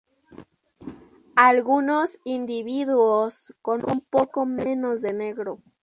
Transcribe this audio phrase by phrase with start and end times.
[1.35, 5.61] Alguno individuos con un poco menos de negro.